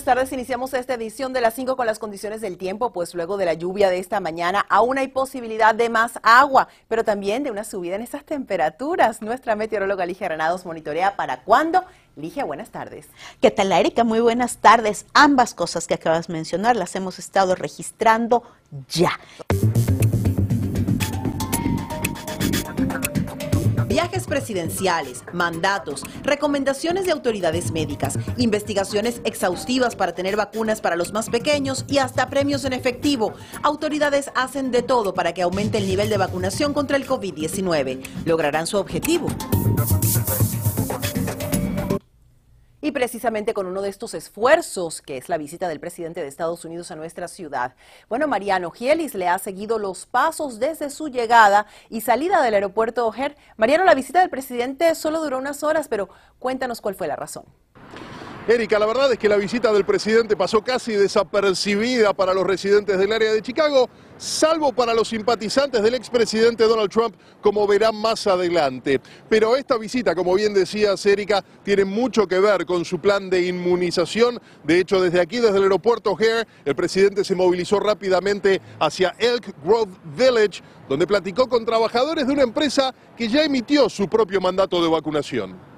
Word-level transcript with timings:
Buenas 0.00 0.16
tardes. 0.16 0.32
Iniciamos 0.32 0.72
esta 0.72 0.94
edición 0.94 1.34
de 1.34 1.42
las 1.42 1.52
5 1.52 1.76
con 1.76 1.84
las 1.84 1.98
condiciones 1.98 2.40
del 2.40 2.56
tiempo, 2.56 2.90
pues 2.90 3.14
luego 3.14 3.36
de 3.36 3.44
la 3.44 3.52
lluvia 3.52 3.90
de 3.90 3.98
esta 3.98 4.18
mañana 4.18 4.64
aún 4.70 4.96
hay 4.96 5.08
posibilidad 5.08 5.74
de 5.74 5.90
más 5.90 6.12
agua, 6.22 6.68
pero 6.88 7.04
también 7.04 7.42
de 7.42 7.50
una 7.50 7.64
subida 7.64 7.96
en 7.96 8.02
esas 8.02 8.24
temperaturas. 8.24 9.20
Nuestra 9.20 9.56
meteoróloga 9.56 10.06
Ligia 10.06 10.28
Granados 10.28 10.64
monitorea 10.64 11.16
para 11.16 11.42
cuándo. 11.42 11.84
Ligia, 12.16 12.46
buenas 12.46 12.70
tardes. 12.70 13.08
¿Qué 13.42 13.50
tal, 13.50 13.72
Erika? 13.72 14.02
Muy 14.02 14.20
buenas 14.20 14.56
tardes. 14.56 15.04
Ambas 15.12 15.52
cosas 15.52 15.86
que 15.86 15.94
acabas 15.94 16.28
de 16.28 16.32
mencionar 16.32 16.76
las 16.76 16.96
hemos 16.96 17.18
estado 17.18 17.54
registrando 17.54 18.42
ya. 18.88 19.20
Presidenciales, 24.30 25.24
mandatos, 25.34 26.04
recomendaciones 26.22 27.04
de 27.04 27.12
autoridades 27.12 27.70
médicas, 27.72 28.18
investigaciones 28.38 29.20
exhaustivas 29.24 29.94
para 29.94 30.14
tener 30.14 30.36
vacunas 30.36 30.80
para 30.80 30.96
los 30.96 31.12
más 31.12 31.28
pequeños 31.28 31.84
y 31.86 31.98
hasta 31.98 32.30
premios 32.30 32.64
en 32.64 32.72
efectivo. 32.72 33.34
Autoridades 33.62 34.30
hacen 34.34 34.70
de 34.70 34.80
todo 34.80 35.12
para 35.12 35.34
que 35.34 35.42
aumente 35.42 35.76
el 35.76 35.86
nivel 35.86 36.08
de 36.08 36.16
vacunación 36.16 36.72
contra 36.72 36.96
el 36.96 37.06
COVID-19. 37.06 38.00
¿Lograrán 38.24 38.66
su 38.66 38.78
objetivo? 38.78 39.28
Precisamente 42.92 43.54
con 43.54 43.66
uno 43.66 43.82
de 43.82 43.88
estos 43.88 44.14
esfuerzos, 44.14 45.00
que 45.00 45.16
es 45.16 45.28
la 45.28 45.38
visita 45.38 45.68
del 45.68 45.80
presidente 45.80 46.20
de 46.20 46.28
Estados 46.28 46.64
Unidos 46.64 46.90
a 46.90 46.96
nuestra 46.96 47.28
ciudad. 47.28 47.74
Bueno, 48.08 48.26
Mariano 48.26 48.70
Gielis 48.70 49.14
le 49.14 49.28
ha 49.28 49.38
seguido 49.38 49.78
los 49.78 50.06
pasos 50.06 50.58
desde 50.58 50.90
su 50.90 51.08
llegada 51.08 51.66
y 51.88 52.00
salida 52.00 52.42
del 52.42 52.54
aeropuerto 52.54 53.06
O'Hare. 53.06 53.36
Mariano, 53.56 53.84
la 53.84 53.94
visita 53.94 54.20
del 54.20 54.30
presidente 54.30 54.94
solo 54.94 55.22
duró 55.22 55.38
unas 55.38 55.62
horas, 55.62 55.88
pero 55.88 56.08
cuéntanos 56.38 56.80
cuál 56.80 56.94
fue 56.94 57.06
la 57.06 57.16
razón. 57.16 57.44
Erika, 58.48 58.78
la 58.78 58.86
verdad 58.86 59.12
es 59.12 59.18
que 59.18 59.28
la 59.28 59.36
visita 59.36 59.70
del 59.70 59.84
presidente 59.84 60.34
pasó 60.34 60.64
casi 60.64 60.92
desapercibida 60.92 62.14
para 62.14 62.32
los 62.32 62.44
residentes 62.44 62.98
del 62.98 63.12
área 63.12 63.32
de 63.32 63.42
Chicago, 63.42 63.88
salvo 64.16 64.72
para 64.72 64.94
los 64.94 65.08
simpatizantes 65.08 65.82
del 65.82 65.94
expresidente 65.94 66.64
Donald 66.64 66.90
Trump, 66.90 67.14
como 67.42 67.66
verán 67.66 67.94
más 67.94 68.26
adelante. 68.26 68.98
Pero 69.28 69.56
esta 69.56 69.76
visita, 69.76 70.14
como 70.14 70.34
bien 70.34 70.54
decía 70.54 70.94
Erika, 71.04 71.44
tiene 71.62 71.84
mucho 71.84 72.26
que 72.26 72.40
ver 72.40 72.64
con 72.64 72.84
su 72.86 72.98
plan 72.98 73.28
de 73.28 73.46
inmunización. 73.46 74.40
De 74.64 74.80
hecho, 74.80 75.02
desde 75.02 75.20
aquí, 75.20 75.36
desde 75.36 75.58
el 75.58 75.64
aeropuerto 75.64 76.16
Hare, 76.18 76.48
el 76.64 76.74
presidente 76.74 77.24
se 77.24 77.34
movilizó 77.34 77.78
rápidamente 77.78 78.62
hacia 78.80 79.14
Elk 79.18 79.54
Grove 79.62 79.92
Village, 80.16 80.62
donde 80.88 81.06
platicó 81.06 81.46
con 81.46 81.66
trabajadores 81.66 82.26
de 82.26 82.32
una 82.32 82.42
empresa 82.42 82.94
que 83.16 83.28
ya 83.28 83.44
emitió 83.44 83.88
su 83.90 84.08
propio 84.08 84.40
mandato 84.40 84.82
de 84.82 84.88
vacunación. 84.88 85.69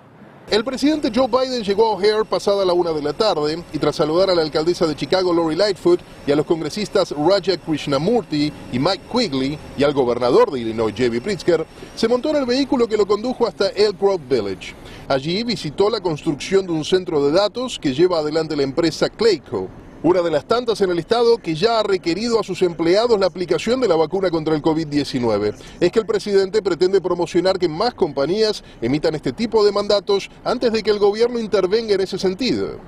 El 0.53 0.65
presidente 0.65 1.11
Joe 1.15 1.29
Biden 1.29 1.65
llegó 1.65 1.87
a 1.87 1.91
O'Hare 1.93 2.27
pasada 2.29 2.63
la 2.67 2.75
una 2.75 2.93
de 2.93 3.01
la 3.01 3.15
tarde 3.15 3.65
y 3.73 3.79
tras 3.79 3.97
saludar 3.97 4.29
a 4.29 4.35
la 4.35 4.43
alcaldesa 4.43 4.87
de 4.87 4.95
Chicago, 4.95 5.33
Lori 5.33 5.57
Lightfoot, 5.57 5.99
y 6.27 6.31
a 6.31 6.37
los 6.37 6.45
congresistas 6.45 7.15
Raja 7.17 7.57
Krishnamurti 7.57 8.53
y 8.71 8.79
Mike 8.79 9.01
Quigley 9.11 9.59
y 9.79 9.83
al 9.83 9.95
gobernador 9.95 10.51
de 10.51 10.61
Illinois, 10.61 10.93
J.B. 10.95 11.23
Pritzker, 11.23 11.65
se 11.97 12.07
montó 12.07 12.29
en 12.29 12.37
el 12.37 12.45
vehículo 12.45 12.87
que 12.87 12.99
lo 12.99 13.07
condujo 13.07 13.47
hasta 13.47 13.69
Elk 13.69 13.99
Grove 13.99 14.21
Village. 14.29 14.75
Allí 15.09 15.43
visitó 15.43 15.89
la 15.89 16.01
construcción 16.01 16.67
de 16.67 16.73
un 16.73 16.85
centro 16.85 17.25
de 17.25 17.33
datos 17.33 17.79
que 17.79 17.95
lleva 17.95 18.19
adelante 18.19 18.55
la 18.55 18.65
empresa 18.65 19.09
Clayco 19.09 19.71
una 20.03 20.21
de 20.21 20.31
las 20.31 20.47
tantas 20.47 20.81
en 20.81 20.91
el 20.91 20.99
Estado 20.99 21.39
que 21.39 21.55
ya 21.55 21.79
ha 21.79 21.83
requerido 21.83 22.41
a 22.41 22.43
sus 22.43 22.63
empleados 22.63 23.19
la 23.21 23.27
aplicación 23.27 23.81
de 23.81 23.89
la 23.89 23.97
vacuna 23.97 24.31
contra 24.31 24.55
el 24.55 24.63
COVID-19. 24.63 25.55
Es 25.81 25.93
que 25.93 25.99
el 26.01 26.07
presidente 26.07 26.63
pretende 26.63 27.01
promocionar 27.01 27.59
que 27.59 27.69
más 27.69 27.95
compañías 27.95 28.65
emitan 28.81 29.15
este 29.15 29.33
tipo 29.33 29.65
de 29.65 29.73
mandatos 29.73 30.31
antes 30.45 30.73
de 30.73 30.83
que 30.83 30.91
el 30.91 30.99
gobierno 30.99 31.39
intervenga 31.39 31.95
en 31.95 32.01
ese 32.01 32.19
sentido. 32.19 32.81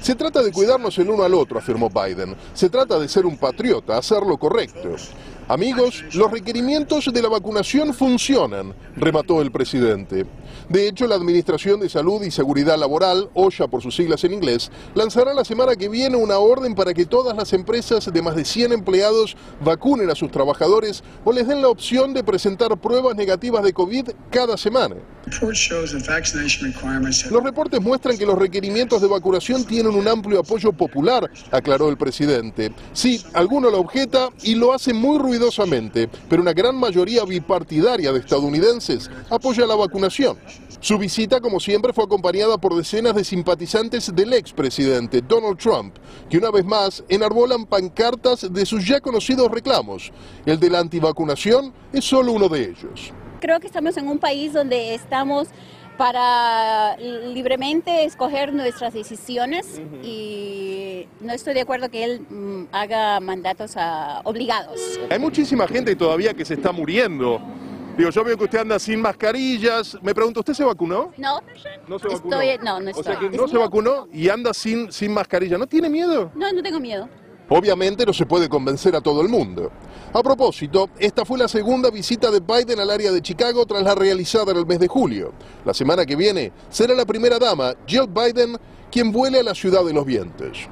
Se 0.00 0.16
trata 0.16 0.42
de 0.42 0.50
cuidarnos 0.50 0.98
el 0.98 1.10
uno 1.10 1.22
al 1.22 1.34
otro, 1.34 1.58
afirmó 1.58 1.88
Biden. 1.88 2.34
Se 2.54 2.68
trata 2.68 2.98
de 2.98 3.08
ser 3.08 3.24
un 3.24 3.36
patriota, 3.36 3.96
hacer 3.96 4.22
lo 4.24 4.36
correcto. 4.36 4.96
Amigos, 5.48 6.04
los 6.14 6.30
requerimientos 6.30 7.12
de 7.12 7.20
la 7.20 7.28
vacunación 7.28 7.92
funcionan, 7.92 8.74
remató 8.96 9.42
el 9.42 9.50
presidente. 9.50 10.24
De 10.68 10.86
hecho, 10.86 11.06
la 11.06 11.16
Administración 11.16 11.80
de 11.80 11.88
Salud 11.88 12.22
y 12.22 12.30
Seguridad 12.30 12.78
Laboral, 12.78 13.28
OSHA 13.34 13.66
por 13.66 13.82
sus 13.82 13.96
siglas 13.96 14.22
en 14.24 14.34
inglés, 14.34 14.70
lanzará 14.94 15.34
la 15.34 15.44
semana 15.44 15.74
que 15.74 15.88
viene 15.88 16.16
una 16.16 16.38
orden 16.38 16.74
para 16.74 16.94
que 16.94 17.06
todas 17.06 17.36
las 17.36 17.52
empresas 17.52 18.10
de 18.12 18.22
más 18.22 18.36
de 18.36 18.44
100 18.44 18.72
empleados 18.72 19.36
vacunen 19.64 20.10
a 20.10 20.14
sus 20.14 20.30
trabajadores 20.30 21.02
o 21.24 21.32
les 21.32 21.48
den 21.48 21.60
la 21.60 21.68
opción 21.68 22.14
de 22.14 22.22
presentar 22.22 22.76
pruebas 22.80 23.16
negativas 23.16 23.64
de 23.64 23.72
COVID 23.72 24.10
cada 24.30 24.56
semana. 24.56 24.96
Los 27.30 27.44
reportes 27.44 27.80
muestran 27.80 28.18
que 28.18 28.26
los 28.26 28.38
requerimientos 28.38 29.00
de 29.00 29.08
vacunación 29.08 29.64
tienen 29.64 29.94
un 29.94 30.08
amplio 30.08 30.40
apoyo 30.40 30.72
popular, 30.72 31.30
aclaró 31.50 31.88
el 31.88 31.96
presidente. 31.96 32.72
Sí, 32.92 33.24
alguno 33.32 33.70
lo 33.70 33.80
objeta 33.80 34.30
y 34.42 34.54
lo 34.54 34.72
hace 34.72 34.92
muy 34.92 35.18
ruidosamente, 35.18 36.08
pero 36.28 36.42
una 36.42 36.52
gran 36.52 36.76
mayoría 36.76 37.24
bipartidaria 37.24 38.12
de 38.12 38.18
estadounidenses 38.18 39.10
apoya 39.30 39.66
la 39.66 39.76
vacunación. 39.76 40.38
Su 40.80 40.98
visita, 40.98 41.40
como 41.40 41.60
siempre, 41.60 41.92
fue 41.92 42.04
acompañada 42.04 42.58
por 42.58 42.74
decenas 42.74 43.14
de 43.14 43.22
simpatizantes 43.22 44.12
del 44.14 44.32
expresidente 44.32 45.22
Donald 45.22 45.56
Trump, 45.56 45.94
que 46.28 46.38
una 46.38 46.50
vez 46.50 46.64
más 46.64 47.04
enarbolan 47.08 47.66
pancartas 47.66 48.52
de 48.52 48.66
sus 48.66 48.84
ya 48.84 49.00
conocidos 49.00 49.48
reclamos. 49.50 50.10
El 50.44 50.58
de 50.58 50.70
la 50.70 50.80
antivacunación 50.80 51.72
es 51.92 52.04
solo 52.04 52.32
uno 52.32 52.48
de 52.48 52.64
ellos 52.64 53.12
creo 53.42 53.58
que 53.60 53.66
estamos 53.66 53.96
en 53.96 54.08
un 54.08 54.18
país 54.18 54.52
donde 54.52 54.94
estamos 54.94 55.48
para 55.98 56.96
libremente 56.96 58.04
escoger 58.04 58.54
nuestras 58.54 58.94
decisiones 58.94 59.82
y 60.02 61.06
no 61.20 61.32
estoy 61.32 61.52
de 61.52 61.60
acuerdo 61.60 61.90
que 61.90 62.04
él 62.04 62.20
mm, 62.30 62.68
haga 62.72 63.20
mandatos 63.20 63.74
obligados. 64.24 64.80
Hay 65.10 65.18
muchísima 65.18 65.66
gente 65.66 65.94
todavía 65.96 66.32
que 66.32 66.44
se 66.44 66.54
está 66.54 66.72
muriendo. 66.72 67.40
Digo, 67.96 68.08
yo 68.08 68.24
veo 68.24 68.38
que 68.38 68.44
usted 68.44 68.60
anda 68.60 68.78
sin 68.78 69.02
mascarillas. 69.02 69.98
Me 70.02 70.14
pregunto, 70.14 70.40
¿usted 70.40 70.54
se 70.54 70.64
vacunó? 70.64 71.12
No, 71.18 71.40
no 71.88 71.98
se 71.98 72.08
vacunó. 72.08 72.40
Estoy, 72.40 72.64
no, 72.64 72.80
no 72.80 72.88
estoy. 72.88 73.00
O 73.00 73.04
sea 73.04 73.18
que 73.18 73.36
no 73.36 73.48
se 73.48 73.58
vacunó 73.58 74.08
y 74.10 74.30
anda 74.30 74.54
sin, 74.54 74.90
sin 74.90 75.12
mascarilla. 75.12 75.58
¿No 75.58 75.66
tiene 75.66 75.90
miedo? 75.90 76.30
No, 76.34 76.50
no 76.52 76.62
tengo 76.62 76.80
miedo. 76.80 77.08
Obviamente 77.50 78.06
no 78.06 78.14
se 78.14 78.24
puede 78.24 78.48
convencer 78.48 78.96
a 78.96 79.00
todo 79.02 79.20
el 79.20 79.28
mundo. 79.28 79.70
A 80.14 80.22
propósito, 80.22 80.90
esta 80.98 81.24
fue 81.24 81.38
la 81.38 81.48
segunda 81.48 81.90
visita 81.90 82.30
de 82.30 82.40
Biden 82.40 82.78
al 82.78 82.90
área 82.90 83.10
de 83.10 83.22
Chicago 83.22 83.64
tras 83.64 83.82
la 83.82 83.94
realizada 83.94 84.52
en 84.52 84.58
el 84.58 84.66
mes 84.66 84.78
de 84.78 84.86
julio. 84.86 85.32
La 85.64 85.72
semana 85.72 86.04
que 86.04 86.16
viene 86.16 86.52
será 86.68 86.94
la 86.94 87.06
primera 87.06 87.38
dama, 87.38 87.72
Jill 87.86 88.08
Biden, 88.08 88.58
quien 88.90 89.10
vuele 89.10 89.40
a 89.40 89.42
la 89.42 89.54
ciudad 89.54 89.82
de 89.82 89.94
los 89.94 90.04
vientos. 90.04 90.68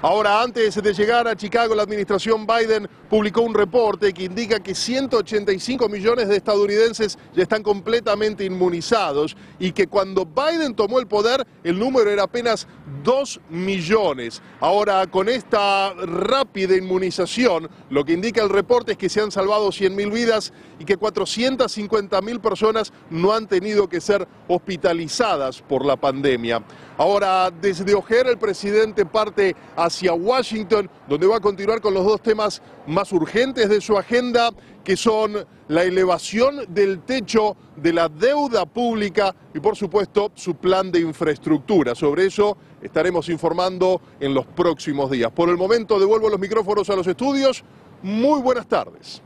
Ahora, 0.00 0.40
antes 0.40 0.82
de 0.82 0.94
llegar 0.94 1.28
a 1.28 1.36
Chicago, 1.36 1.74
la 1.74 1.82
administración 1.82 2.46
Biden 2.46 2.88
publicó 3.14 3.42
un 3.42 3.54
reporte 3.54 4.12
que 4.12 4.24
indica 4.24 4.58
que 4.58 4.74
185 4.74 5.88
millones 5.88 6.26
de 6.26 6.36
estadounidenses 6.36 7.16
ya 7.32 7.44
están 7.44 7.62
completamente 7.62 8.44
inmunizados 8.44 9.36
y 9.60 9.70
que 9.70 9.86
cuando 9.86 10.26
Biden 10.26 10.74
tomó 10.74 10.98
el 10.98 11.06
poder 11.06 11.46
el 11.62 11.78
número 11.78 12.10
era 12.10 12.24
apenas 12.24 12.66
2 13.04 13.40
millones. 13.50 14.42
Ahora, 14.58 15.06
con 15.06 15.28
esta 15.28 15.94
rápida 15.94 16.76
inmunización, 16.76 17.70
lo 17.88 18.04
que 18.04 18.14
indica 18.14 18.42
el 18.42 18.48
reporte 18.48 18.92
es 18.92 18.98
que 18.98 19.08
se 19.08 19.20
han 19.20 19.30
salvado 19.30 19.70
100 19.70 19.94
mil 19.94 20.10
vidas 20.10 20.52
y 20.80 20.84
que 20.84 20.96
450 20.96 22.20
mil 22.20 22.40
personas 22.40 22.92
no 23.10 23.32
han 23.32 23.46
tenido 23.46 23.88
que 23.88 24.00
ser 24.00 24.26
hospitalizadas 24.48 25.62
por 25.62 25.86
la 25.86 25.94
pandemia. 25.94 26.64
Ahora, 26.96 27.50
desde 27.50 27.94
Ojera, 27.94 28.30
el 28.30 28.38
presidente 28.38 29.06
parte 29.06 29.54
hacia 29.76 30.14
Washington, 30.14 30.90
donde 31.08 31.26
va 31.26 31.36
a 31.36 31.40
continuar 31.40 31.80
con 31.80 31.94
los 31.94 32.04
dos 32.04 32.20
temas 32.20 32.60
más 32.86 33.03
urgentes 33.12 33.68
de 33.68 33.80
su 33.80 33.96
agenda, 33.98 34.50
que 34.82 34.96
son 34.96 35.46
la 35.68 35.82
elevación 35.82 36.60
del 36.68 37.00
techo 37.00 37.56
de 37.76 37.92
la 37.92 38.08
deuda 38.08 38.66
pública 38.66 39.34
y, 39.54 39.60
por 39.60 39.76
supuesto, 39.76 40.30
su 40.34 40.54
plan 40.56 40.92
de 40.92 41.00
infraestructura. 41.00 41.94
Sobre 41.94 42.26
eso 42.26 42.56
estaremos 42.82 43.28
informando 43.28 44.00
en 44.20 44.34
los 44.34 44.46
próximos 44.46 45.10
días. 45.10 45.30
Por 45.32 45.48
el 45.48 45.56
momento, 45.56 45.98
devuelvo 45.98 46.28
los 46.28 46.40
micrófonos 46.40 46.90
a 46.90 46.96
los 46.96 47.06
estudios. 47.06 47.64
Muy 48.02 48.40
buenas 48.42 48.66
tardes. 48.66 49.22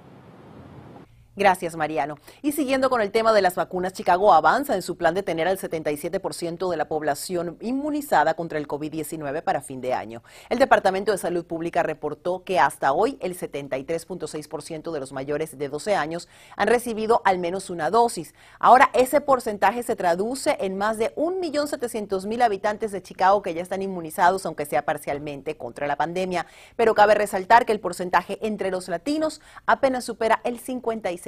Gracias, 1.39 1.77
Mariano. 1.77 2.17
Y 2.43 2.51
siguiendo 2.51 2.91
con 2.91 3.01
el 3.01 3.13
tema 3.13 3.33
de 3.33 3.43
las 3.43 3.55
vacunas, 3.55 3.93
Chicago 3.93 4.35
avanza 4.35 4.75
en 4.75 4.83
su 4.83 4.97
plan 4.97 5.15
de 5.15 5.23
tener 5.23 5.47
al 5.47 5.57
77% 5.57 6.69
de 6.69 6.77
la 6.77 6.89
población 6.89 7.57
inmunizada 7.61 8.35
contra 8.35 8.59
el 8.59 8.67
COVID-19 8.67 9.43
para 9.45 9.61
fin 9.61 9.81
de 9.81 9.95
año. 9.95 10.25
El 10.49 10.59
Departamento 10.59 11.13
de 11.13 11.19
Salud 11.19 11.47
Pública 11.47 11.85
reportó 11.85 12.43
que 12.43 12.59
hasta 12.59 12.93
hoy 12.93 13.19
el 13.21 13.39
73.6% 13.39 14.91
de 14.91 14.99
los 14.99 15.13
mayores 15.13 15.57
de 15.57 15.69
12 15.69 15.95
años 15.95 16.29
han 16.57 16.67
recibido 16.67 17.23
al 17.25 17.39
menos 17.39 17.71
una 17.71 17.89
dosis. 17.89 18.35
Ahora, 18.59 18.91
ese 18.93 19.21
porcentaje 19.21 19.85
se 19.85 19.95
traduce 19.95 20.57
en 20.59 20.77
más 20.77 20.99
de 20.99 21.15
1.700.000 21.15 22.43
habitantes 22.43 22.91
de 22.91 23.01
Chicago 23.01 23.43
que 23.43 23.55
ya 23.55 23.63
están 23.63 23.81
inmunizados, 23.81 24.45
aunque 24.45 24.67
sea 24.67 24.85
parcialmente, 24.85 25.57
contra 25.57 25.87
la 25.87 25.95
pandemia. 25.95 26.47
Pero 26.75 26.97
cabe 26.97 27.15
resaltar 27.15 27.65
que 27.65 27.71
el 27.71 27.79
porcentaje 27.79 28.45
entre 28.45 28.73
los 28.73 28.89
latinos 28.89 29.41
apenas 29.67 30.05
supera 30.05 30.41
el 30.43 30.61
56%. 30.61 31.28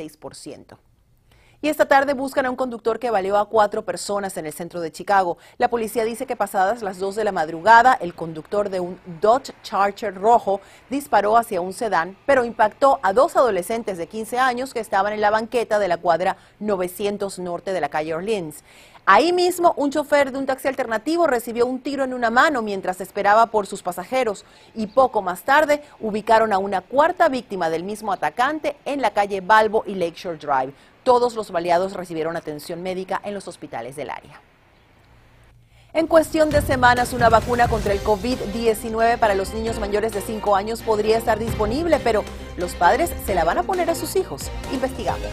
Y 1.63 1.69
esta 1.69 1.85
tarde 1.85 2.15
buscan 2.15 2.47
a 2.47 2.51
un 2.51 2.57
conductor 2.57 2.99
que 2.99 3.11
baleó 3.11 3.37
a 3.37 3.51
cuatro 3.51 3.85
personas 3.85 4.35
en 4.39 4.47
el 4.47 4.55
centro 4.55 4.81
de 4.81 4.91
Chicago. 4.91 5.37
La 5.59 5.69
policía 5.69 6.07
dice 6.07 6.27
que 6.27 6.35
pasadas 6.35 6.81
las 6.81 6.99
dos 6.99 7.17
de 7.17 7.25
la 7.25 7.33
madrugada, 7.33 7.93
el 8.01 8.15
conductor 8.15 8.71
de 8.71 8.81
un 8.81 8.99
Dodge 9.21 9.53
Charger 9.63 10.15
rojo 10.15 10.63
disparó 10.89 11.37
hacia 11.37 11.61
un 11.61 11.75
sedán, 11.75 12.17
pero 12.25 12.47
impactó 12.47 12.99
a 13.03 13.13
dos 13.13 13.37
adolescentes 13.37 13.99
de 13.99 14.07
15 14.07 14.39
años 14.39 14.73
que 14.73 14.81
estaban 14.81 15.13
en 15.13 15.21
la 15.21 15.29
banqueta 15.29 15.79
de 15.79 15.89
la 15.89 15.99
cuadra 15.99 16.39
900 16.61 17.39
norte 17.41 17.75
de 17.75 17.81
la 17.83 17.91
calle 17.91 18.15
Orleans. 18.15 18.65
Ahí 19.07 19.33
mismo, 19.33 19.75
un 19.77 19.91
chofer 19.91 20.31
de 20.31 20.39
un 20.39 20.47
taxi 20.47 20.69
alternativo 20.69 21.27
recibió 21.27 21.67
un 21.67 21.81
tiro 21.81 22.05
en 22.05 22.15
una 22.15 22.31
mano 22.31 22.63
mientras 22.63 23.01
esperaba 23.01 23.47
por 23.47 23.67
sus 23.67 23.83
pasajeros 23.83 24.45
y 24.75 24.89
poco 24.89 25.23
más 25.23 25.43
tarde 25.43 25.83
ubicaron 26.01 26.53
a 26.53 26.59
una 26.59 26.83
cuarta 26.83 27.29
víctima 27.29 27.71
del 27.71 27.83
mismo 27.83 28.13
atacante 28.13 28.77
en 28.85 29.01
la 29.01 29.13
calle 29.13 29.41
Balbo 29.41 29.85
y 29.87 29.95
Lakeshore 29.95 30.37
Drive. 30.39 30.75
Todos 31.03 31.35
los 31.35 31.51
baleados 31.51 31.95
recibieron 31.95 32.37
atención 32.37 32.83
médica 32.83 33.21
en 33.25 33.35
los 33.35 33.49
hospitales 33.49 33.97
del 33.97 34.11
área. 34.11 34.41
En 35.93 36.07
cuestión 36.07 36.51
de 36.51 36.63
semanas, 36.63 37.13
una 37.13 37.29
vacuna 37.29 37.67
contra 37.67 37.93
el 37.93 38.01
COVID-19 38.05 39.19
para 39.19 39.35
los 39.35 39.53
niños 39.53 39.81
mayores 39.81 40.13
de 40.13 40.21
5 40.21 40.55
años 40.55 40.83
podría 40.83 41.19
estar 41.19 41.37
disponible, 41.37 41.99
pero 41.99 42.23
los 42.57 42.75
padres 42.77 43.11
se 43.27 43.35
la 43.35 43.43
van 43.43 43.59
a 43.59 43.65
poner 43.65 43.91
a 43.91 43.97
sus 43.97 44.15
hijos. 44.15 44.53
Investigamos. 44.73 45.27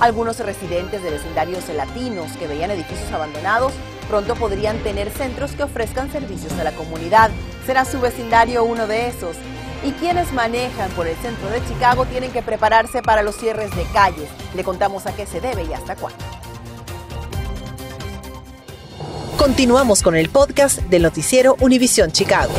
Algunos 0.00 0.40
residentes 0.40 1.04
de 1.04 1.10
vecindarios 1.10 1.68
latinos 1.68 2.32
que 2.38 2.48
veían 2.48 2.72
edificios 2.72 3.12
abandonados 3.12 3.72
pronto 4.08 4.34
podrían 4.34 4.78
tener 4.78 5.10
centros 5.10 5.52
que 5.52 5.62
ofrezcan 5.62 6.10
servicios 6.10 6.54
a 6.54 6.64
la 6.64 6.72
comunidad. 6.72 7.30
¿Será 7.64 7.84
su 7.84 8.00
vecindario 8.00 8.64
uno 8.64 8.88
de 8.88 9.06
esos? 9.06 9.36
Y 9.84 9.92
quienes 9.92 10.32
manejan 10.32 10.90
por 10.90 11.06
el 11.06 11.16
centro 11.18 11.48
de 11.50 11.64
Chicago 11.68 12.04
tienen 12.06 12.32
que 12.32 12.42
prepararse 12.42 13.00
para 13.00 13.22
los 13.22 13.36
cierres 13.36 13.70
de 13.76 13.84
calles. 13.92 14.28
Le 14.56 14.64
contamos 14.64 15.06
a 15.06 15.14
qué 15.14 15.24
se 15.24 15.40
debe 15.40 15.62
y 15.62 15.72
hasta 15.72 15.94
cuándo. 15.94 16.39
Continuamos 19.40 20.02
con 20.02 20.16
el 20.16 20.28
podcast 20.28 20.80
del 20.90 21.00
noticiero 21.00 21.56
Univisión 21.62 22.12
Chicago. 22.12 22.52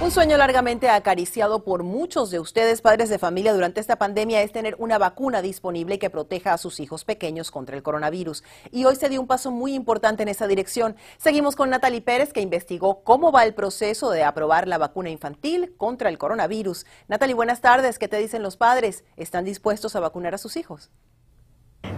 Un 0.00 0.12
sueño 0.12 0.36
largamente 0.36 0.88
acariciado 0.88 1.64
por 1.64 1.82
muchos 1.82 2.30
de 2.30 2.38
ustedes, 2.38 2.80
padres 2.82 3.08
de 3.08 3.18
familia, 3.18 3.52
durante 3.52 3.80
esta 3.80 3.96
pandemia 3.96 4.42
es 4.42 4.52
tener 4.52 4.76
una 4.78 4.96
vacuna 4.96 5.42
disponible 5.42 5.98
que 5.98 6.08
proteja 6.08 6.52
a 6.52 6.58
sus 6.58 6.78
hijos 6.78 7.04
pequeños 7.04 7.50
contra 7.50 7.76
el 7.76 7.82
coronavirus. 7.82 8.44
Y 8.70 8.84
hoy 8.84 8.94
se 8.94 9.08
dio 9.08 9.20
un 9.20 9.26
paso 9.26 9.50
muy 9.50 9.74
importante 9.74 10.22
en 10.22 10.28
esa 10.28 10.46
dirección. 10.46 10.94
Seguimos 11.16 11.56
con 11.56 11.68
Natalie 11.68 12.00
Pérez, 12.00 12.32
que 12.32 12.40
investigó 12.40 13.02
cómo 13.02 13.32
va 13.32 13.42
el 13.42 13.54
proceso 13.54 14.12
de 14.12 14.22
aprobar 14.22 14.68
la 14.68 14.78
vacuna 14.78 15.10
infantil 15.10 15.74
contra 15.76 16.10
el 16.10 16.18
coronavirus. 16.18 16.86
Natalie, 17.08 17.34
buenas 17.34 17.60
tardes. 17.60 17.98
¿Qué 17.98 18.06
te 18.06 18.18
dicen 18.18 18.44
los 18.44 18.56
padres? 18.56 19.02
¿Están 19.16 19.44
dispuestos 19.44 19.96
a 19.96 20.00
vacunar 20.00 20.32
a 20.32 20.38
sus 20.38 20.56
hijos? 20.56 20.92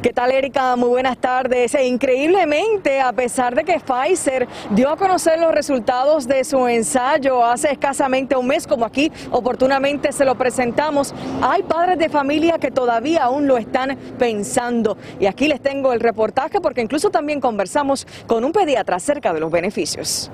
¿Qué 0.02 0.14
tal, 0.14 0.30
Erika? 0.30 0.76
Muy 0.76 0.88
buenas 0.88 1.18
tardes. 1.18 1.74
E 1.74 1.86
increíblemente, 1.86 3.02
a 3.02 3.12
pesar 3.12 3.54
de 3.54 3.64
que 3.64 3.78
Pfizer 3.80 4.48
dio 4.70 4.88
a 4.88 4.96
conocer 4.96 5.38
los 5.38 5.52
resultados 5.52 6.26
de 6.26 6.42
su 6.42 6.66
ensayo 6.68 7.44
hace 7.44 7.70
escasamente 7.70 8.34
un 8.34 8.46
mes, 8.46 8.66
como 8.66 8.86
aquí 8.86 9.12
oportunamente 9.30 10.12
se 10.12 10.24
lo 10.24 10.36
presentamos, 10.36 11.14
hay 11.42 11.62
padres 11.64 11.98
de 11.98 12.08
familia 12.08 12.58
que 12.58 12.70
todavía 12.70 13.24
aún 13.24 13.46
lo 13.46 13.58
están 13.58 13.98
pensando. 14.18 14.96
Y 15.18 15.26
aquí 15.26 15.48
les 15.48 15.60
tengo 15.60 15.92
el 15.92 16.00
reportaje 16.00 16.62
porque 16.62 16.80
incluso 16.80 17.10
también 17.10 17.38
conversamos 17.38 18.06
con 18.26 18.42
un 18.42 18.52
pediatra 18.52 18.96
acerca 18.96 19.34
de 19.34 19.40
los 19.40 19.50
beneficios. 19.50 20.30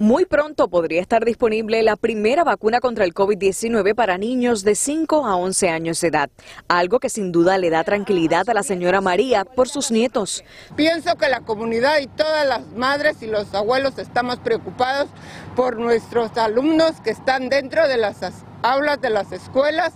Muy 0.00 0.26
pronto 0.26 0.68
podría 0.68 1.00
estar 1.00 1.24
disponible 1.24 1.82
la 1.82 1.96
primera 1.96 2.44
vacuna 2.44 2.78
contra 2.78 3.04
el 3.04 3.12
COVID-19 3.12 3.96
para 3.96 4.16
niños 4.16 4.62
de 4.62 4.76
5 4.76 5.26
a 5.26 5.34
11 5.34 5.70
años 5.70 6.00
de 6.00 6.06
edad, 6.06 6.30
algo 6.68 7.00
que 7.00 7.08
sin 7.08 7.32
duda 7.32 7.58
le 7.58 7.68
da 7.68 7.82
tranquilidad 7.82 8.48
a 8.48 8.54
la 8.54 8.62
señora 8.62 9.00
María 9.00 9.44
por 9.44 9.68
sus 9.68 9.90
nietos. 9.90 10.44
Pienso 10.76 11.16
que 11.16 11.28
la 11.28 11.40
comunidad 11.40 11.98
y 11.98 12.06
todas 12.06 12.46
las 12.46 12.64
madres 12.76 13.22
y 13.22 13.26
los 13.26 13.52
abuelos 13.52 13.98
estamos 13.98 14.38
preocupados 14.38 15.08
por 15.56 15.78
nuestros 15.78 16.36
alumnos 16.38 17.00
que 17.00 17.10
están 17.10 17.48
dentro 17.48 17.88
de 17.88 17.96
las 17.96 18.18
aulas 18.62 19.00
de 19.00 19.10
las 19.10 19.32
escuelas 19.32 19.94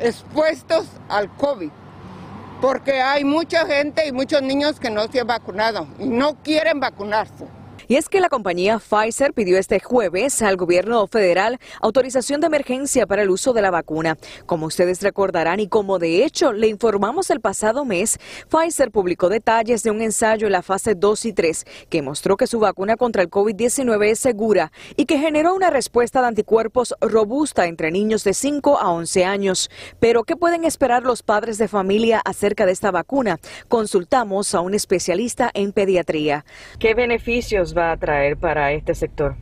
expuestos 0.00 0.86
al 1.08 1.32
COVID 1.36 1.70
porque 2.60 3.00
hay 3.00 3.22
mucha 3.22 3.66
gente 3.66 4.04
y 4.04 4.10
muchos 4.10 4.42
niños 4.42 4.80
que 4.80 4.90
no 4.90 5.06
se 5.06 5.20
han 5.20 5.28
vacunado 5.28 5.86
y 6.00 6.08
no 6.08 6.42
quieren 6.42 6.80
vacunarse. 6.80 7.57
Y 7.90 7.96
es 7.96 8.10
que 8.10 8.20
la 8.20 8.28
compañía 8.28 8.78
Pfizer 8.78 9.32
pidió 9.32 9.56
este 9.56 9.80
jueves 9.80 10.42
al 10.42 10.58
gobierno 10.58 11.06
federal 11.06 11.58
autorización 11.80 12.38
de 12.42 12.48
emergencia 12.48 13.06
para 13.06 13.22
el 13.22 13.30
uso 13.30 13.54
de 13.54 13.62
la 13.62 13.70
vacuna. 13.70 14.18
Como 14.44 14.66
ustedes 14.66 15.00
recordarán 15.00 15.58
y 15.58 15.68
como 15.68 15.98
de 15.98 16.22
hecho 16.22 16.52
le 16.52 16.68
informamos 16.68 17.30
el 17.30 17.40
pasado 17.40 17.86
mes, 17.86 18.18
Pfizer 18.50 18.90
publicó 18.90 19.30
detalles 19.30 19.82
de 19.82 19.90
un 19.90 20.02
ensayo 20.02 20.48
en 20.48 20.52
la 20.52 20.60
fase 20.60 20.96
2 20.96 21.24
y 21.24 21.32
3 21.32 21.64
que 21.88 22.02
mostró 22.02 22.36
que 22.36 22.46
su 22.46 22.58
vacuna 22.60 22.98
contra 22.98 23.22
el 23.22 23.30
COVID-19 23.30 24.10
es 24.10 24.18
segura 24.18 24.70
y 24.96 25.06
que 25.06 25.18
generó 25.18 25.54
una 25.54 25.70
respuesta 25.70 26.20
de 26.20 26.26
anticuerpos 26.26 26.94
robusta 27.00 27.64
entre 27.64 27.90
niños 27.90 28.22
de 28.22 28.34
5 28.34 28.80
a 28.80 28.90
11 28.90 29.24
años. 29.24 29.70
Pero, 29.98 30.24
¿qué 30.24 30.36
pueden 30.36 30.64
esperar 30.64 31.04
los 31.04 31.22
padres 31.22 31.56
de 31.56 31.68
familia 31.68 32.20
acerca 32.22 32.66
de 32.66 32.72
esta 32.72 32.90
vacuna? 32.90 33.38
Consultamos 33.68 34.54
a 34.54 34.60
un 34.60 34.74
especialista 34.74 35.50
en 35.54 35.72
pediatría. 35.72 36.44
¿Qué 36.78 36.92
beneficios 36.92 37.72
va 37.78 37.92
a 37.92 37.96
traer 37.96 38.36
para 38.36 38.72
este 38.72 38.94
sector? 38.94 39.36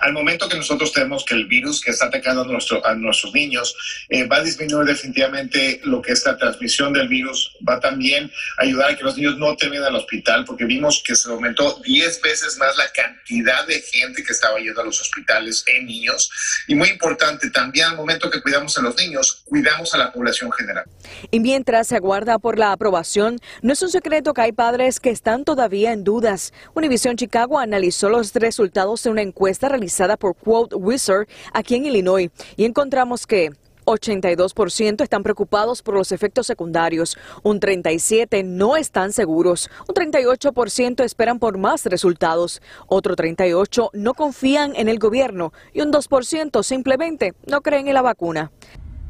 Al 0.00 0.12
momento 0.12 0.48
que 0.48 0.56
nosotros 0.56 0.92
tenemos 0.92 1.24
que 1.24 1.34
el 1.34 1.46
virus 1.46 1.80
que 1.80 1.90
está 1.90 2.06
atacando 2.06 2.42
a, 2.42 2.46
nuestro, 2.46 2.84
a 2.86 2.94
nuestros 2.94 3.32
niños 3.32 3.76
eh, 4.08 4.24
va 4.26 4.36
a 4.36 4.42
disminuir 4.42 4.86
definitivamente 4.86 5.80
lo 5.84 6.02
que 6.02 6.12
es 6.12 6.24
la 6.24 6.36
transmisión 6.36 6.92
del 6.92 7.08
virus, 7.08 7.56
va 7.66 7.80
también 7.80 8.30
a 8.58 8.62
ayudar 8.62 8.90
a 8.90 8.96
que 8.96 9.04
los 9.04 9.16
niños 9.16 9.38
no 9.38 9.56
terminen 9.56 9.84
al 9.84 9.96
hospital, 9.96 10.44
porque 10.44 10.64
vimos 10.64 11.02
que 11.04 11.14
se 11.14 11.30
aumentó 11.30 11.80
10 11.84 12.20
veces 12.22 12.56
más 12.58 12.76
la 12.76 12.90
cantidad 12.92 13.66
de 13.66 13.80
gente 13.80 14.22
que 14.22 14.32
estaba 14.32 14.58
yendo 14.58 14.80
a 14.80 14.84
los 14.84 15.00
hospitales 15.00 15.64
en 15.66 15.86
niños. 15.86 16.30
Y 16.66 16.74
muy 16.74 16.88
importante, 16.88 17.50
también 17.50 17.86
al 17.86 17.96
momento 17.96 18.30
que 18.30 18.40
cuidamos 18.40 18.76
a 18.78 18.82
los 18.82 18.96
niños, 18.96 19.42
cuidamos 19.44 19.94
a 19.94 19.98
la 19.98 20.12
población 20.12 20.52
general. 20.52 20.84
Y 21.30 21.40
mientras 21.40 21.88
se 21.88 21.96
aguarda 21.96 22.38
por 22.38 22.58
la 22.58 22.72
aprobación, 22.72 23.40
no 23.62 23.72
es 23.72 23.82
un 23.82 23.90
secreto 23.90 24.34
que 24.34 24.42
hay 24.42 24.52
padres 24.52 25.00
que 25.00 25.10
están 25.10 25.44
todavía 25.44 25.92
en 25.92 26.04
dudas. 26.04 26.52
Univision 26.74 27.16
Chicago 27.16 27.58
analizó 27.58 28.08
los 28.08 28.32
resultados 28.34 29.02
de 29.02 29.10
una 29.10 29.22
encuesta 29.22 29.61
realizada 29.68 30.16
por 30.16 30.34
Quote 30.34 30.76
Wizard 30.76 31.26
aquí 31.52 31.76
en 31.76 31.86
Illinois. 31.86 32.30
Y 32.56 32.64
encontramos 32.64 33.26
que 33.26 33.50
82% 33.84 35.02
están 35.02 35.22
preocupados 35.22 35.82
por 35.82 35.94
los 35.94 36.12
efectos 36.12 36.46
secundarios, 36.46 37.16
un 37.42 37.60
37% 37.60 38.44
no 38.44 38.76
están 38.76 39.12
seguros, 39.12 39.70
un 39.88 39.94
38% 39.94 41.04
esperan 41.04 41.38
por 41.38 41.58
más 41.58 41.84
resultados, 41.86 42.62
otro 42.86 43.16
38% 43.16 43.90
no 43.92 44.14
confían 44.14 44.74
en 44.76 44.88
el 44.88 44.98
gobierno. 44.98 45.52
Y 45.72 45.80
un 45.80 45.92
2% 45.92 46.62
simplemente 46.62 47.34
no 47.46 47.60
creen 47.60 47.88
en 47.88 47.94
la 47.94 48.02
vacuna. 48.02 48.50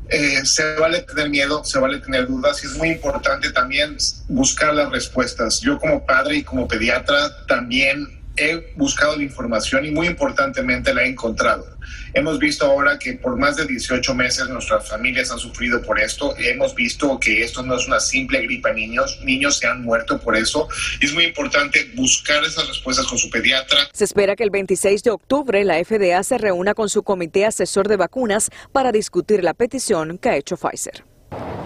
Eh, 0.09 0.45
se 0.45 0.75
vale 0.77 1.03
tener 1.03 1.31
miedo, 1.31 1.65
se 1.65 1.79
vale 1.79 1.99
tener 1.99 2.27
dudas 2.27 2.63
y 2.63 2.67
es 2.67 2.77
muy 2.77 2.91
importante 2.91 3.51
también 3.53 3.97
buscar 4.29 4.75
las 4.75 4.91
respuestas. 4.91 5.61
Yo 5.61 5.79
como 5.79 6.05
padre 6.05 6.39
y 6.39 6.43
como 6.43 6.69
pediatra 6.69 7.47
también 7.47 8.22
he 8.37 8.73
buscado 8.77 9.17
la 9.17 9.23
información 9.23 9.85
y 9.85 9.91
muy 9.91 10.07
importantemente 10.07 10.95
la 10.95 11.05
he 11.05 11.09
encontrado. 11.09 11.67
Hemos 12.15 12.39
visto 12.39 12.67
ahora 12.67 12.99
que 12.99 13.15
por 13.15 13.39
más 13.39 13.57
de 13.57 13.67
18 13.67 14.15
meses 14.15 14.49
nuestras 14.49 14.89
familias 14.89 15.31
han 15.31 15.39
sufrido 15.39 15.83
por 15.83 15.99
esto. 15.99 16.35
Hemos 16.39 16.75
visto 16.75 17.19
que 17.19 17.43
esto 17.43 17.63
no 17.63 17.77
es 17.77 17.87
una 17.87 18.01
simple 18.01 18.43
gripa 18.43 18.73
niños. 18.73 19.19
Niños 19.25 19.59
se 19.59 19.67
han 19.67 19.83
muerto 19.83 20.21
por 20.21 20.37
eso. 20.37 20.69
Es 21.01 21.13
muy 21.15 21.25
importante 21.25 21.91
buscar 21.95 22.45
esas 22.45 22.69
respuestas 22.69 23.07
con 23.07 23.19
su 23.19 23.31
pediatra. 23.31 23.79
Se 23.93 24.05
espera 24.05 24.37
que 24.37 24.45
el 24.45 24.51
26 24.51 25.03
de 25.03 25.11
octubre 25.11 25.65
la 25.65 25.83
FDA 25.83 26.23
se 26.23 26.39
reúna 26.39 26.75
con 26.75 26.89
su 26.89 27.03
comité 27.03 27.47
asesor 27.47 27.89
de 27.89 27.97
vacunas 27.97 28.51
para 28.73 28.93
discutir 28.93 29.43
la 29.43 29.55
petición 29.55 30.19
que 30.19 30.29
ha 30.29 30.37
hecho 30.37 30.57
Pfizer. 30.57 31.12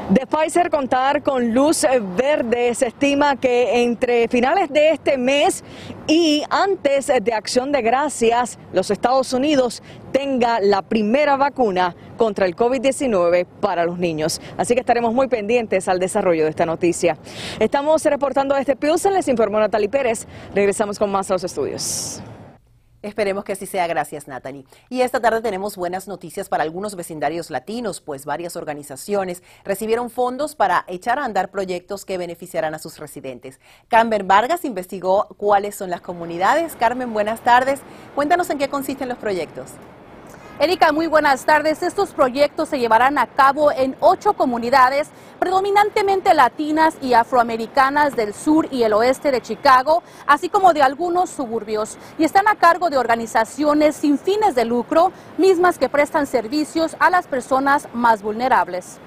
De 0.09 0.25
Pfizer 0.27 0.71
contar 0.71 1.23
con 1.23 1.53
luz 1.53 1.85
verde. 2.17 2.75
Se 2.75 2.89
estima 2.89 3.37
que 3.37 3.83
entre 3.83 4.29
finales 4.29 4.71
de 4.71 4.91
este 4.91 5.19
mes 5.19 5.65
y 6.07 6.45
antes 6.51 7.07
de 7.07 7.33
Acción 7.33 7.73
de 7.73 7.83
Gracias, 7.83 8.59
los 8.73 8.91
Estados 8.91 9.33
Unidos 9.33 9.83
tenga 10.13 10.61
la 10.61 10.83
primera 10.83 11.37
vacuna 11.37 11.97
contra 12.17 12.47
el 12.47 12.55
COVID-19 12.55 13.47
para 13.61 13.85
los 13.85 13.99
niños. 13.99 14.41
Así 14.57 14.75
que 14.75 14.81
estaremos 14.81 15.13
muy 15.13 15.29
pendientes 15.29 15.89
al 15.89 15.99
desarrollo 15.99 16.45
de 16.45 16.51
esta 16.51 16.67
noticia. 16.67 17.19
Estamos 17.59 18.05
reportando 18.05 18.55
desde 18.55 18.77
Pilsen, 18.77 19.13
les 19.13 19.27
informó 19.29 19.59
Natalie 19.59 19.89
Pérez. 19.89 20.27
Regresamos 20.55 20.99
con 20.99 21.11
más 21.11 21.31
a 21.31 21.35
los 21.35 21.45
estudios. 21.45 22.23
Esperemos 23.07 23.45
que 23.45 23.53
así 23.53 23.67
sea. 23.67 23.87
Gracias, 23.87 24.27
Natalie. 24.27 24.65
Y 24.89 25.03
esta 25.03 25.21
tarde 25.21 25.41
tenemos 25.41 25.77
buenas 25.77 26.09
noticias 26.09 26.49
para 26.49 26.65
algunos 26.65 26.97
vecindarios 26.97 27.51
latinos, 27.51 28.01
pues 28.01 28.25
varias 28.25 28.57
organizaciones 28.57 29.45
recibieron 29.65 30.11
fondos 30.11 30.57
para 30.57 30.85
echar 30.89 31.21
a 31.21 31.25
andar 31.25 31.53
proyectos 31.53 32.05
que 32.05 32.19
beneficiarán 32.19 32.75
a 32.75 32.81
sus 32.81 32.99
residentes. 32.99 33.61
Carmen 33.87 34.27
Vargas 34.27 34.65
investigó 34.65 35.29
cuáles 35.37 35.77
son 35.77 35.89
las 35.89 36.01
comunidades. 36.01 36.75
Carmen, 36.75 37.13
buenas 37.13 37.43
tardes. 37.43 37.81
Cuéntanos 38.17 38.51
en 38.51 38.59
qué 38.59 38.69
consisten 38.69 39.09
los 39.09 39.19
proyectos. 39.19 39.71
Erika, 40.59 40.91
muy 40.91 41.07
buenas 41.07 41.45
tardes. 41.45 41.83
Estos 41.83 42.15
proyectos 42.15 42.71
se 42.71 42.79
llevarán 42.79 43.19
a 43.19 43.27
cabo 43.27 43.71
en 43.71 43.95
ocho 44.01 44.33
comunidades, 44.33 45.11
predominantemente 45.39 46.33
latinas 46.33 46.97
y 47.03 47.13
afroamericanas 47.13 48.17
del 48.17 48.33
sur 48.33 48.67
y 48.71 48.83
el 48.83 48.95
oeste 48.95 49.31
de 49.31 49.43
Chicago, 49.43 50.03
así 50.27 50.49
como 50.49 50.73
de 50.73 50.81
algunos 50.81 51.29
suburbios, 51.29 51.99
y 52.17 52.25
están 52.25 52.49
a 52.49 52.55
cargo 52.55 52.89
de 52.89 52.97
organizaciones 52.97 53.97
sin 53.97 54.19
fines 54.19 54.55
de 54.55 54.65
lucro, 54.65 55.13
mismas 55.37 55.77
que 55.77 55.91
prestan 55.91 56.27
servicios 56.27 56.97
a 57.01 57.11
las 57.11 57.27
personas 57.27 57.87
más 57.93 58.23
vulnerables. 58.23 58.99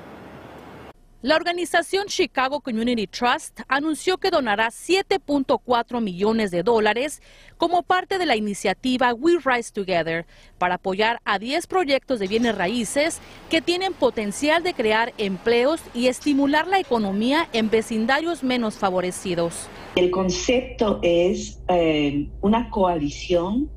La 1.22 1.36
organización 1.36 2.08
Chicago 2.08 2.62
Community 2.62 3.06
Trust 3.06 3.60
anunció 3.68 4.20
que 4.20 4.32
donará 4.32 4.70
7.4 4.70 6.00
millones 6.00 6.50
de 6.50 6.64
dólares 6.64 7.22
como 7.58 7.84
parte 7.84 8.18
de 8.18 8.26
la 8.26 8.38
iniciativa 8.38 9.14
We 9.14 9.34
Rise 9.44 9.74
Together 9.74 10.26
para 10.58 10.76
apoyar 10.76 11.20
a 11.26 11.38
10 11.38 11.68
proyectos 11.68 12.20
de 12.20 12.30
bienes 12.30 12.58
raíces 12.58 13.20
que 13.50 13.60
tienen 13.62 13.92
potencial 13.92 14.64
de 14.64 14.74
crear 14.74 15.12
empleos 15.18 15.82
y 15.94 16.08
estimular 16.08 16.68
la 16.68 16.80
economía 16.80 17.50
en 17.52 17.70
vecindarios 17.70 18.42
menos 18.42 18.76
favorecidos. 18.76 19.68
El 19.98 20.12
concepto 20.12 21.02
es 21.04 21.62
eh, 21.68 22.30
una 22.40 22.70
coalición 22.70 23.70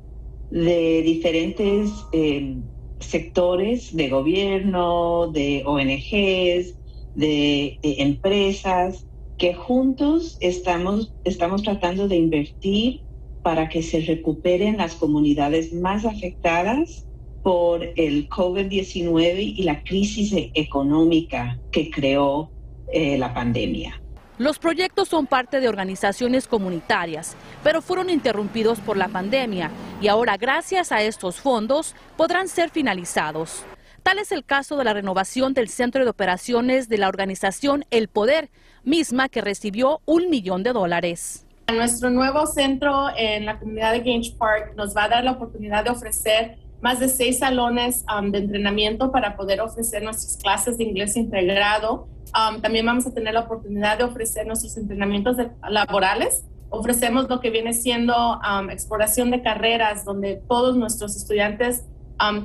de 0.49 1.01
diferentes 1.01 1.91
eh, 2.13 2.55
sectores 2.99 3.93
de 3.93 4.07
gobierno, 4.07 5.27
de 5.27 5.63
ONGs, 5.65 6.75
de, 7.15 7.79
empresas 7.83 9.05
que 9.37 9.53
juntos 9.53 10.37
estamos, 10.39 11.13
estamos 11.23 11.63
tratando 11.63 12.07
de 12.07 12.15
invertir 12.15 13.01
para 13.41 13.67
que 13.67 13.83
se 13.83 14.01
recuperen 14.01 14.77
las 14.77 14.95
comunidades 14.95 15.73
más 15.73 16.05
afectadas 16.05 17.05
por 17.43 17.83
el 17.97 18.29
COVID-19 18.29 19.53
y 19.57 19.63
la 19.63 19.83
crisis 19.83 20.33
económica 20.53 21.59
que 21.71 21.89
creó 21.89 22.49
eh, 22.91 23.17
la 23.17 23.33
pandemia. 23.33 23.99
Los 24.39 24.57
proyectos 24.57 25.09
son 25.09 25.27
parte 25.27 25.59
de 25.59 25.69
organizaciones 25.69 26.47
comunitarias, 26.47 27.35
pero 27.63 27.81
fueron 27.81 28.09
interrumpidos 28.09 28.79
por 28.79 28.97
la 28.97 29.07
pandemia 29.07 29.69
y 30.01 30.07
ahora 30.07 30.37
gracias 30.37 30.91
a 30.91 31.03
estos 31.03 31.39
fondos 31.39 31.95
podrán 32.17 32.47
ser 32.47 32.69
finalizados. 32.69 33.63
Tal 34.03 34.19
es 34.19 34.33
el 34.33 34.43
caso 34.43 34.75
de 34.75 34.83
la 34.83 34.93
renovación 34.93 35.53
del 35.53 35.69
centro 35.69 36.03
de 36.03 36.09
operaciones 36.09 36.89
de 36.89 36.97
la 36.97 37.07
organización 37.07 37.85
El 37.89 38.09
Poder, 38.09 38.49
misma 38.83 39.29
que 39.29 39.39
recibió 39.39 40.01
un 40.05 40.29
millón 40.29 40.61
de 40.61 40.73
dólares. 40.73 41.47
Nuestro 41.73 42.09
nuevo 42.09 42.45
centro 42.45 43.07
en 43.15 43.45
la 43.45 43.57
comunidad 43.57 43.93
de 43.93 44.01
Grange 44.01 44.35
Park 44.37 44.73
nos 44.75 44.95
va 44.95 45.05
a 45.05 45.07
dar 45.07 45.23
la 45.23 45.31
oportunidad 45.31 45.85
de 45.85 45.91
ofrecer 45.91 46.57
más 46.81 46.99
de 46.99 47.07
seis 47.07 47.39
salones 47.39 48.03
um, 48.13 48.29
de 48.29 48.39
entrenamiento 48.39 49.09
para 49.09 49.37
poder 49.37 49.61
ofrecer 49.61 50.03
nuestras 50.03 50.35
clases 50.35 50.77
de 50.77 50.83
inglés 50.83 51.15
integrado. 51.15 52.09
Um, 52.35 52.61
también 52.61 52.85
vamos 52.85 53.07
a 53.07 53.13
tener 53.13 53.33
la 53.33 53.39
oportunidad 53.39 53.97
de 53.97 54.03
ofrecer 54.03 54.45
nuestros 54.45 54.75
entrenamientos 54.75 55.37
laborales. 55.69 56.43
Ofrecemos 56.69 57.29
lo 57.29 57.39
que 57.39 57.51
viene 57.51 57.71
siendo 57.71 58.13
um, 58.41 58.69
exploración 58.69 59.31
de 59.31 59.41
carreras, 59.41 60.03
donde 60.03 60.43
todos 60.49 60.75
nuestros 60.75 61.15
estudiantes 61.15 61.85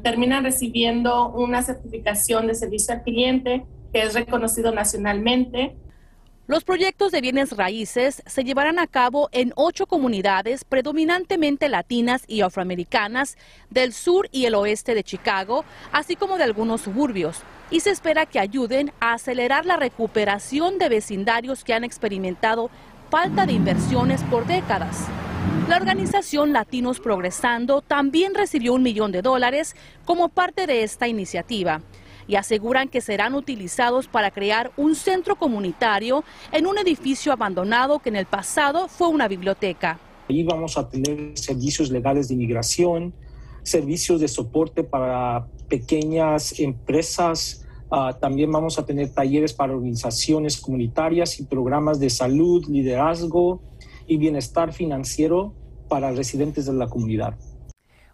terminan 0.02 0.44
recibiendo 0.44 1.30
una 1.30 1.62
certificación 1.62 2.46
de 2.46 2.54
servicio 2.54 2.94
al 2.94 3.02
cliente 3.02 3.64
que 3.92 4.02
es 4.02 4.14
reconocido 4.14 4.72
nacionalmente. 4.72 5.76
Los 6.46 6.64
proyectos 6.64 7.12
de 7.12 7.20
bienes 7.20 7.54
raíces 7.54 8.22
se 8.24 8.42
llevarán 8.42 8.78
a 8.78 8.86
cabo 8.86 9.28
en 9.32 9.52
ocho 9.54 9.86
comunidades 9.86 10.64
predominantemente 10.64 11.68
latinas 11.68 12.24
y 12.26 12.40
afroamericanas 12.40 13.36
del 13.68 13.92
sur 13.92 14.30
y 14.32 14.46
el 14.46 14.54
oeste 14.54 14.94
de 14.94 15.04
Chicago, 15.04 15.66
así 15.92 16.16
como 16.16 16.38
de 16.38 16.44
algunos 16.44 16.80
suburbios, 16.80 17.42
y 17.70 17.80
se 17.80 17.90
espera 17.90 18.24
que 18.24 18.40
ayuden 18.40 18.92
a 18.98 19.12
acelerar 19.12 19.66
la 19.66 19.76
recuperación 19.76 20.78
de 20.78 20.88
vecindarios 20.88 21.64
que 21.64 21.74
han 21.74 21.84
experimentado 21.84 22.70
falta 23.10 23.44
de 23.44 23.52
inversiones 23.52 24.22
por 24.24 24.46
décadas. 24.46 25.06
La 25.68 25.76
organización 25.76 26.54
Latinos 26.54 26.98
Progresando 26.98 27.82
también 27.82 28.34
recibió 28.34 28.72
un 28.72 28.82
millón 28.82 29.12
de 29.12 29.20
dólares 29.20 29.76
como 30.06 30.30
parte 30.30 30.66
de 30.66 30.82
esta 30.82 31.08
iniciativa 31.08 31.82
y 32.26 32.36
aseguran 32.36 32.88
que 32.88 33.02
serán 33.02 33.34
utilizados 33.34 34.08
para 34.08 34.30
crear 34.30 34.72
un 34.78 34.94
centro 34.94 35.36
comunitario 35.36 36.24
en 36.52 36.66
un 36.66 36.78
edificio 36.78 37.34
abandonado 37.34 37.98
que 37.98 38.08
en 38.08 38.16
el 38.16 38.24
pasado 38.24 38.88
fue 38.88 39.08
una 39.08 39.28
biblioteca. 39.28 40.00
Ahí 40.30 40.42
vamos 40.42 40.78
a 40.78 40.88
tener 40.88 41.36
servicios 41.36 41.90
legales 41.90 42.28
de 42.28 42.34
inmigración, 42.34 43.12
servicios 43.62 44.22
de 44.22 44.28
soporte 44.28 44.84
para 44.84 45.48
pequeñas 45.68 46.58
empresas, 46.58 47.66
ah, 47.90 48.16
también 48.18 48.50
vamos 48.50 48.78
a 48.78 48.86
tener 48.86 49.10
talleres 49.12 49.52
para 49.52 49.74
organizaciones 49.74 50.58
comunitarias 50.58 51.38
y 51.40 51.44
programas 51.44 52.00
de 52.00 52.08
salud, 52.08 52.64
liderazgo, 52.70 53.60
y 54.08 54.16
bienestar 54.16 54.72
financiero 54.72 55.54
para 55.88 56.10
residentes 56.10 56.66
de 56.66 56.72
la 56.72 56.88
comunidad. 56.88 57.34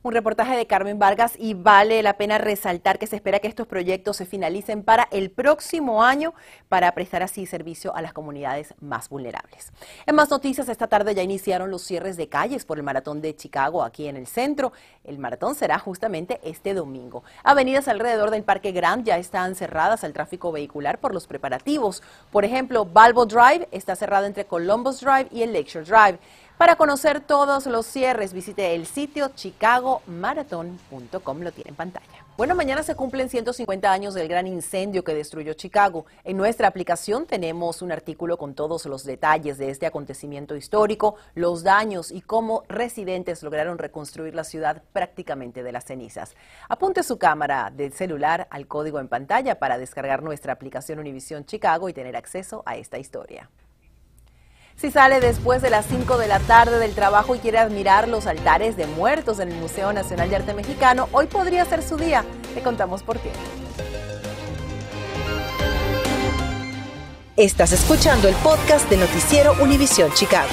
Un 0.05 0.13
reportaje 0.13 0.55
de 0.55 0.67
Carmen 0.67 0.99
Vargas 0.99 1.33
y 1.39 1.55
vale 1.55 2.03
la 2.03 2.19
pena 2.19 2.37
resaltar 2.37 2.99
que 2.99 3.07
se 3.07 3.17
espera 3.17 3.39
que 3.39 3.49
estos 3.49 3.67
proyectos 3.67 4.19
se 4.19 4.27
finalicen 4.27 4.83
para 4.83 5.09
el 5.11 5.31
próximo 5.31 6.05
año 6.05 6.35
para 6.69 6.93
prestar 6.93 7.23
así 7.23 7.47
servicio 7.47 7.97
a 7.97 8.03
las 8.03 8.13
comunidades 8.13 8.75
más 8.83 9.09
vulnerables. 9.09 9.73
En 10.05 10.15
más 10.15 10.29
noticias, 10.29 10.69
esta 10.69 10.89
tarde 10.89 11.15
ya 11.15 11.23
iniciaron 11.23 11.71
los 11.71 11.81
cierres 11.81 12.19
de 12.19 12.29
calles 12.29 12.67
por 12.67 12.77
el 12.77 12.83
maratón 12.83 13.23
de 13.23 13.35
Chicago 13.35 13.83
aquí 13.83 14.07
en 14.07 14.19
el 14.19 14.27
centro. 14.27 14.75
El 15.05 15.19
maratón 15.19 15.55
será 15.55 15.79
justamente 15.79 16.39
este 16.45 16.75
domingo. 16.75 17.25
Avenidas 17.43 17.89
alrededor 17.89 18.31
del 18.31 18.45
Parque 18.45 18.73
Grand 18.73 19.07
ya 19.07 19.17
están 19.17 19.55
cerradas 19.55 20.05
al 20.05 20.13
tráfico 20.13 20.53
vehicular 20.53 20.99
por 20.99 21.15
los 21.15 21.27
preparativos. 21.27 22.03
Por 22.31 22.45
ejemplo, 22.45 22.85
Balbo 22.85 23.25
Drive 23.25 23.69
está 23.71 23.97
cerrada 23.97 24.27
entre 24.27 24.45
Columbus 24.45 25.01
Drive 25.01 25.29
y 25.31 25.41
el 25.41 25.55
Lakeshore 25.55 25.87
Drive. 25.87 26.19
Para 26.59 26.77
conocer 26.77 27.21
todos 27.21 27.67
los 27.67 27.85
cierres, 27.85 28.33
visite 28.33 28.77
el 28.77 28.87
sitio 28.87 29.33
chicagomarathon.com, 29.35 31.41
lo 31.41 31.51
tiene 31.51 31.71
en 31.71 31.75
pantalla. 31.75 32.25
Bueno, 32.37 32.55
mañana 32.55 32.85
se 32.85 32.95
cumplen 32.95 33.29
150 33.29 33.91
años 33.91 34.15
del 34.15 34.29
gran 34.29 34.47
incendio 34.47 35.03
que 35.03 35.15
destruyó 35.15 35.55
Chicago. 35.55 36.07
En 36.23 36.37
nuestra 36.37 36.69
aplicación 36.69 37.27
tenemos 37.27 37.83
un 37.83 37.91
artículo 37.91 38.39
con 38.39 38.55
todos 38.55 38.87
los 38.87 39.03
detalles 39.03 39.59
de 39.59 39.71
este 39.71 39.87
acontecimiento 39.87 40.55
histórico, 40.55 41.17
los 41.35 41.65
daños 41.65 42.13
y 42.13 42.21
cómo 42.21 42.63
residentes 42.69 43.43
lograron 43.43 43.77
reconstruir 43.77 44.37
la 44.37 44.45
ciudad 44.45 44.81
prácticamente 44.93 45.65
de 45.65 45.73
las 45.73 45.87
cenizas. 45.87 46.37
Apunte 46.69 47.03
su 47.03 47.19
cámara 47.19 47.73
del 47.75 47.93
celular 47.93 48.47
al 48.51 48.69
código 48.69 49.01
en 49.01 49.09
pantalla 49.09 49.59
para 49.59 49.77
descargar 49.77 50.23
nuestra 50.23 50.53
aplicación 50.53 51.01
Univision 51.01 51.47
Chicago 51.47 51.89
y 51.89 51.93
tener 51.93 52.15
acceso 52.15 52.63
a 52.65 52.77
esta 52.77 52.99
historia. 52.99 53.51
Si 54.77 54.91
sale 54.91 55.21
después 55.21 55.63
de 55.63 55.71
las 55.71 55.87
5 55.87 56.19
de 56.19 56.27
la 56.27 56.41
tarde 56.41 56.79
del 56.79 56.95
trabajo 56.95 57.35
y 57.35 57.39
quiere 57.39 57.59
admirar 57.59 58.09
los 58.09 58.27
altares 58.27 58.77
de 58.77 58.87
muertos 58.87 59.39
en 59.39 59.53
el 59.53 59.59
Museo 59.59 59.93
Nacional 59.93 60.29
de 60.29 60.37
Arte 60.37 60.53
Mexicano, 60.53 61.09
hoy 61.13 61.27
podría 61.27 61.65
ser 61.65 61.83
su 61.83 61.97
día. 61.97 62.25
Le 62.55 62.63
contamos 62.63 63.03
por 63.03 63.19
qué. 63.21 63.31
Estás 67.37 67.73
escuchando 67.73 68.29
el 68.29 68.35
podcast 68.37 68.89
de 68.91 68.97
Noticiero 68.97 69.55
Univisión 69.61 70.13
Chicago. 70.13 70.51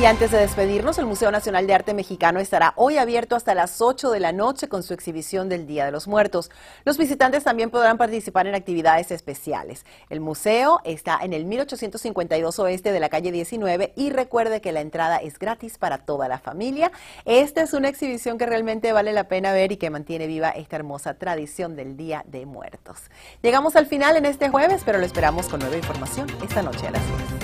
Y 0.00 0.06
antes 0.06 0.32
de 0.32 0.38
despedirnos, 0.38 0.98
el 0.98 1.06
Museo 1.06 1.30
Nacional 1.30 1.68
de 1.68 1.74
Arte 1.74 1.94
Mexicano 1.94 2.40
estará 2.40 2.72
hoy 2.74 2.98
abierto 2.98 3.36
hasta 3.36 3.54
las 3.54 3.80
8 3.80 4.10
de 4.10 4.18
la 4.18 4.32
noche 4.32 4.68
con 4.68 4.82
su 4.82 4.92
exhibición 4.92 5.48
del 5.48 5.68
Día 5.68 5.84
de 5.84 5.92
los 5.92 6.08
Muertos. 6.08 6.50
Los 6.84 6.98
visitantes 6.98 7.44
también 7.44 7.70
podrán 7.70 7.96
participar 7.96 8.48
en 8.48 8.56
actividades 8.56 9.12
especiales. 9.12 9.86
El 10.10 10.20
museo 10.20 10.80
está 10.82 11.20
en 11.22 11.32
el 11.32 11.44
1852 11.44 12.58
oeste 12.58 12.90
de 12.90 12.98
la 12.98 13.08
calle 13.08 13.30
19 13.30 13.92
y 13.94 14.10
recuerde 14.10 14.60
que 14.60 14.72
la 14.72 14.80
entrada 14.80 15.18
es 15.18 15.38
gratis 15.38 15.78
para 15.78 15.98
toda 15.98 16.26
la 16.26 16.40
familia. 16.40 16.90
Esta 17.24 17.62
es 17.62 17.72
una 17.72 17.88
exhibición 17.88 18.36
que 18.36 18.46
realmente 18.46 18.92
vale 18.92 19.12
la 19.12 19.28
pena 19.28 19.52
ver 19.52 19.70
y 19.70 19.76
que 19.76 19.90
mantiene 19.90 20.26
viva 20.26 20.50
esta 20.50 20.74
hermosa 20.74 21.14
tradición 21.14 21.76
del 21.76 21.96
Día 21.96 22.24
de 22.26 22.46
Muertos. 22.46 22.98
Llegamos 23.42 23.76
al 23.76 23.86
final 23.86 24.16
en 24.16 24.26
este 24.26 24.48
jueves, 24.48 24.82
pero 24.84 24.98
lo 24.98 25.06
esperamos 25.06 25.48
con 25.48 25.60
nueva 25.60 25.76
información 25.76 26.26
esta 26.42 26.62
noche 26.62 26.88
a 26.88 26.90
las 26.90 27.06
10. 27.06 27.43